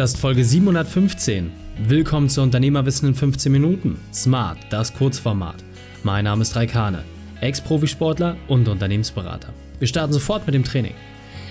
[0.00, 1.50] Das ist Folge 715.
[1.86, 3.98] Willkommen zu Unternehmerwissen in 15 Minuten.
[4.14, 5.56] Smart, das Kurzformat.
[6.04, 7.04] Mein Name ist Raikane,
[7.42, 9.52] Ex-Profisportler und Unternehmensberater.
[9.78, 10.94] Wir starten sofort mit dem Training.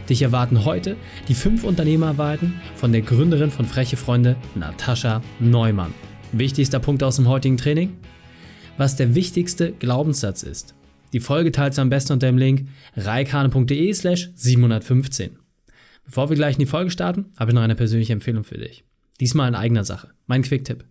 [0.10, 5.94] Dich erwarten heute die fünf Unternehmerweiten von der Gründerin von Freche Freunde, Natascha Neumann.
[6.32, 7.98] Wichtigster Punkt aus dem heutigen Training?
[8.78, 10.74] Was der wichtigste Glaubenssatz ist.
[11.14, 15.39] Die Folge teilst du am besten unter dem Link reikane.de slash 715.
[16.10, 18.84] Bevor wir gleich in die Folge starten, habe ich noch eine persönliche Empfehlung für dich.
[19.20, 20.10] Diesmal in eigener Sache.
[20.26, 20.84] Mein Quick-Tipp.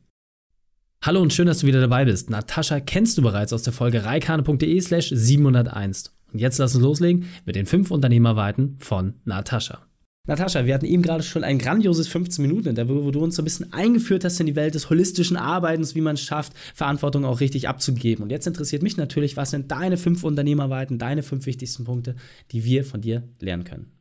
[1.02, 2.30] Hallo und schön, dass du wieder dabei bist.
[2.30, 6.14] Natascha kennst du bereits aus der Folge reikane.de slash 701.
[6.32, 9.88] Und jetzt lass uns loslegen mit den fünf Unternehmerweiten von Natascha.
[10.28, 13.42] Natascha, wir hatten eben gerade schon ein grandioses 15 Minuten Interview, wo du uns so
[13.42, 17.24] ein bisschen eingeführt hast in die Welt des holistischen Arbeitens, wie man es schafft, Verantwortung
[17.24, 18.22] auch richtig abzugeben.
[18.22, 22.14] Und jetzt interessiert mich natürlich, was sind deine fünf Unternehmerweiten, deine fünf wichtigsten Punkte,
[22.52, 23.97] die wir von dir lernen können?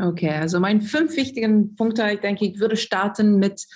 [0.00, 3.66] Okay, also meine fünf wichtigen Punkte, ich denke, ich würde starten mit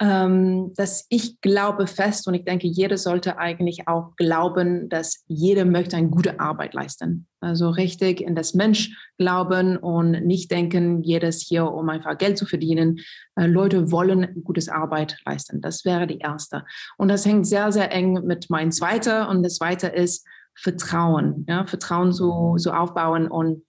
[0.00, 5.64] ähm, dass ich glaube fest und ich denke, jeder sollte eigentlich auch glauben, dass jeder
[5.64, 7.26] möchte eine gute Arbeit leisten.
[7.40, 12.46] Also richtig in das Mensch glauben und nicht denken, jedes hier, um einfach Geld zu
[12.46, 13.00] verdienen.
[13.34, 15.60] Äh, Leute wollen gutes Arbeit leisten.
[15.60, 16.64] Das wäre die erste.
[16.96, 19.26] Und das hängt sehr, sehr eng mit meinem zweiten.
[19.26, 21.44] Und das zweite ist Vertrauen.
[21.48, 23.64] Ja, Vertrauen so, so aufbauen und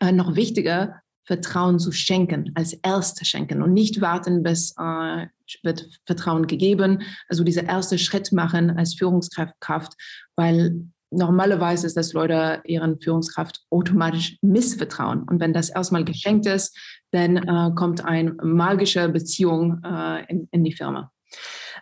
[0.00, 5.26] äh, noch wichtiger, Vertrauen zu schenken, als erste schenken und nicht warten, bis äh,
[5.62, 7.02] wird Vertrauen gegeben.
[7.28, 9.92] Also dieser erste Schritt machen als Führungskraft,
[10.36, 15.24] weil normalerweise ist, dass Leute ihren Führungskraft automatisch missvertrauen.
[15.24, 16.74] Und wenn das erstmal geschenkt ist,
[17.10, 21.12] dann äh, kommt eine magische Beziehung äh, in, in die Firma.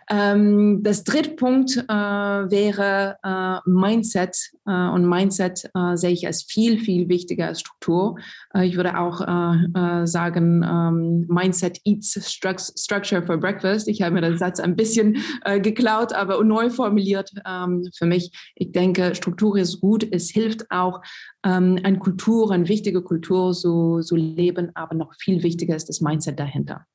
[0.09, 4.37] Ähm, das dritte Punkt äh, wäre äh, Mindset.
[4.65, 8.17] Äh, und Mindset äh, sehe ich als viel, viel wichtiger als Struktur.
[8.53, 13.87] Äh, ich würde auch äh, sagen, ähm, Mindset eats structure for breakfast.
[13.87, 15.17] Ich habe mir den Satz ein bisschen
[15.61, 18.31] geklaut, aber neu formuliert ähm, für mich.
[18.55, 20.07] Ich denke, Struktur ist gut.
[20.11, 21.01] Es hilft auch,
[21.43, 26.01] ähm, eine Kultur, eine wichtige Kultur zu, zu leben, aber noch viel wichtiger ist das
[26.01, 26.85] Mindset dahinter.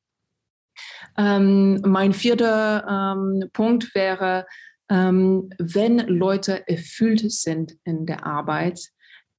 [1.17, 4.47] Ähm, mein vierter ähm, Punkt wäre,
[4.91, 8.81] ähm, wenn Leute erfüllt sind in der Arbeit,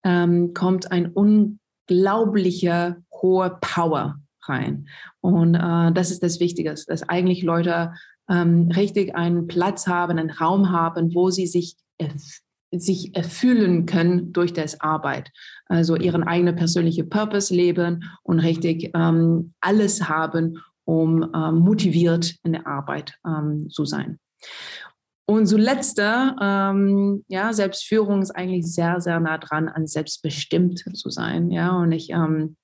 [0.03, 4.87] ähm, kommt ein unglaublicher hohe Power rein.
[5.21, 7.93] Und äh, das ist das Wichtige, dass eigentlich Leute
[8.29, 11.77] ähm, richtig einen Platz haben, einen Raum haben, wo sie sich
[12.79, 15.31] sich erfüllen können durch das Arbeit.
[15.67, 22.53] Also ihren eigenen persönlichen Purpose leben und richtig ähm, alles haben, um ähm, motiviert in
[22.53, 24.19] der Arbeit ähm, zu sein.
[25.25, 31.49] Und zuletzt, ähm, ja, Selbstführung ist eigentlich sehr, sehr nah dran an selbstbestimmt zu sein,
[31.49, 32.57] ja, und ich ähm,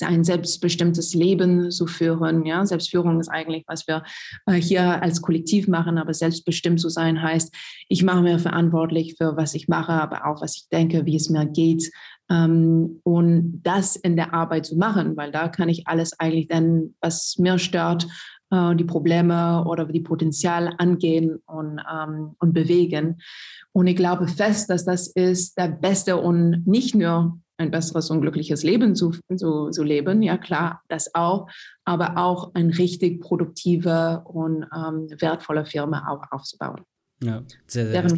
[0.00, 2.44] ein selbstbestimmtes Leben zu führen.
[2.44, 4.02] Ja, Selbstführung ist eigentlich, was wir
[4.46, 7.54] äh, hier als Kollektiv machen, aber selbstbestimmt zu sein heißt,
[7.88, 11.30] ich mache mir verantwortlich für was ich mache, aber auch was ich denke, wie es
[11.30, 11.90] mir geht,
[12.30, 16.94] ähm, und das in der Arbeit zu machen, weil da kann ich alles eigentlich dann,
[17.00, 18.06] was mir stört,
[18.50, 23.20] äh, die Probleme oder die Potenzial angehen und, ähm, und bewegen.
[23.72, 28.20] Und ich glaube fest, dass das ist der beste und nicht nur ein besseres und
[28.20, 31.48] glückliches Leben zu, zu, zu leben, ja klar, das auch,
[31.84, 36.82] aber auch eine richtig produktive und ähm, wertvolle Firma auch aufzubauen.
[37.22, 38.08] Ja, sehr, sehr.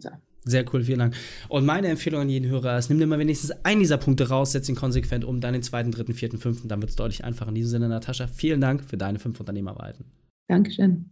[0.00, 0.20] sehr.
[0.44, 1.14] Sehr cool, vielen Dank.
[1.48, 4.52] Und meine Empfehlung an jeden Hörer ist, nimm dir mal wenigstens einen dieser Punkte raus,
[4.52, 7.48] setz ihn konsequent um, dann den zweiten, dritten, vierten, fünften, dann wird es deutlich einfacher.
[7.48, 10.04] In diesem Sinne, Natascha, vielen Dank für deine fünf Unternehmerweiten.
[10.48, 11.10] Dankeschön.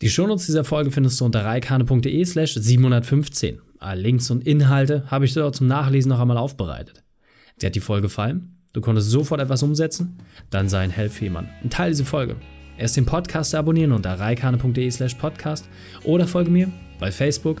[0.00, 3.60] Die Shownotes dieser Folge findest du unter reikane.de slash 715.
[3.78, 7.02] Alle Links und Inhalte habe ich dort zum Nachlesen noch einmal aufbereitet.
[7.60, 8.58] Dir hat die Folge gefallen?
[8.72, 10.18] Du konntest sofort etwas umsetzen?
[10.50, 11.48] Dann sei ein Helfjemand.
[11.64, 12.36] Ein Teil dieser Folge.
[12.76, 15.68] Erst den Podcast abonnieren unter reikane.de slash podcast
[16.04, 16.70] oder folge mir
[17.00, 17.60] bei Facebook,